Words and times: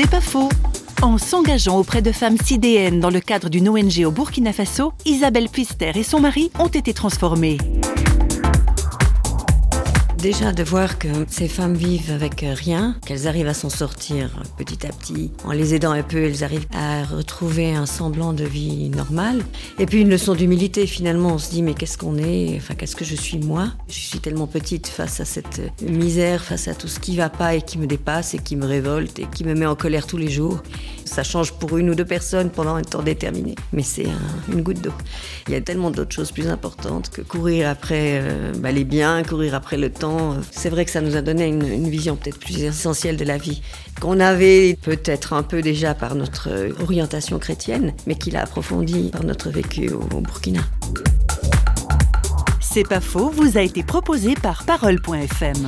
C'est 0.00 0.08
pas 0.08 0.20
faux. 0.20 0.48
En 1.02 1.18
s'engageant 1.18 1.76
auprès 1.76 2.02
de 2.02 2.12
femmes 2.12 2.38
sidéennes 2.38 3.00
dans 3.00 3.10
le 3.10 3.18
cadre 3.18 3.48
d'une 3.48 3.68
ONG 3.68 4.04
au 4.06 4.12
Burkina 4.12 4.52
Faso, 4.52 4.92
Isabelle 5.04 5.48
Pister 5.48 5.90
et 5.96 6.04
son 6.04 6.20
mari 6.20 6.52
ont 6.60 6.68
été 6.68 6.94
transformés. 6.94 7.58
Déjà 10.18 10.52
de 10.52 10.64
voir 10.64 10.98
que 10.98 11.06
ces 11.28 11.46
femmes 11.46 11.74
vivent 11.74 12.10
avec 12.10 12.44
rien, 12.44 12.96
qu'elles 13.06 13.28
arrivent 13.28 13.46
à 13.46 13.54
s'en 13.54 13.70
sortir 13.70 14.42
petit 14.56 14.84
à 14.84 14.90
petit, 14.90 15.30
en 15.44 15.52
les 15.52 15.74
aidant 15.74 15.92
un 15.92 16.02
peu, 16.02 16.24
elles 16.24 16.42
arrivent 16.42 16.66
à 16.74 17.04
retrouver 17.04 17.72
un 17.72 17.86
semblant 17.86 18.32
de 18.32 18.42
vie 18.42 18.90
normale. 18.90 19.40
Et 19.78 19.86
puis 19.86 20.00
une 20.00 20.10
leçon 20.10 20.34
d'humilité 20.34 20.88
finalement, 20.88 21.34
on 21.34 21.38
se 21.38 21.50
dit 21.50 21.62
mais 21.62 21.74
qu'est-ce 21.74 21.96
qu'on 21.96 22.18
est, 22.18 22.56
enfin 22.56 22.74
qu'est-ce 22.74 22.96
que 22.96 23.04
je 23.04 23.14
suis 23.14 23.38
moi? 23.38 23.68
Je 23.88 24.00
suis 24.00 24.18
tellement 24.18 24.48
petite 24.48 24.88
face 24.88 25.20
à 25.20 25.24
cette 25.24 25.62
misère, 25.82 26.42
face 26.42 26.66
à 26.66 26.74
tout 26.74 26.88
ce 26.88 26.98
qui 26.98 27.16
va 27.16 27.28
pas 27.28 27.54
et 27.54 27.62
qui 27.62 27.78
me 27.78 27.86
dépasse 27.86 28.34
et 28.34 28.38
qui 28.38 28.56
me 28.56 28.66
révolte 28.66 29.20
et 29.20 29.26
qui 29.32 29.44
me 29.44 29.54
met 29.54 29.66
en 29.66 29.76
colère 29.76 30.08
tous 30.08 30.18
les 30.18 30.30
jours. 30.30 30.64
Ça 31.04 31.22
change 31.22 31.52
pour 31.52 31.78
une 31.78 31.90
ou 31.90 31.94
deux 31.94 32.04
personnes 32.04 32.50
pendant 32.50 32.74
un 32.74 32.82
temps 32.82 33.02
déterminé, 33.02 33.54
mais 33.72 33.84
c'est 33.84 34.08
une 34.52 34.62
goutte 34.62 34.82
d'eau. 34.82 34.92
Il 35.48 35.54
y 35.54 35.56
a 35.56 35.60
tellement 35.60 35.90
d'autres 35.90 36.14
choses 36.14 36.30
plus 36.30 36.48
importantes 36.48 37.10
que 37.10 37.22
courir 37.22 37.68
après 37.68 38.20
euh, 38.22 38.52
bah, 38.58 38.70
les 38.70 38.84
biens, 38.84 39.22
courir 39.22 39.54
après 39.54 39.78
le 39.78 39.90
temps 39.90 40.36
c'est 40.50 40.68
vrai 40.68 40.84
que 40.84 40.90
ça 40.90 41.00
nous 41.00 41.16
a 41.16 41.22
donné 41.22 41.46
une, 41.46 41.88
vision 41.88 42.16
peut-être 42.16 42.38
plus 42.38 42.62
essentielle 42.62 43.16
de 43.16 43.24
la 43.24 43.38
vie, 43.38 43.62
qu'on 44.00 44.20
avait 44.20 44.76
peut-être 44.82 45.32
un 45.32 45.42
peu 45.42 45.62
déjà 45.62 45.94
par 45.94 46.14
notre 46.14 46.48
orientation 46.82 47.38
chrétienne, 47.38 47.94
mais 48.06 48.14
qu'il 48.14 48.36
a 48.36 48.42
approfondi 48.42 49.10
par 49.10 49.24
notre 49.24 49.50
vécu 49.50 49.90
au, 49.90 50.00
au 50.00 50.20
Burkina. 50.20 50.60
C'est 52.60 52.86
pas 52.86 53.00
faux, 53.00 53.30
vous 53.30 53.56
a 53.56 53.62
été 53.62 53.82
proposé 53.82 54.34
par 54.34 54.64
Parole.fm. 54.64 55.66